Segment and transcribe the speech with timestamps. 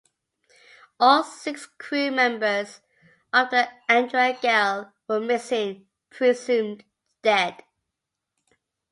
[0.99, 2.79] All six crew members
[3.31, 6.85] of the "Andrea Gail" were missing, presumed
[7.21, 7.63] dead.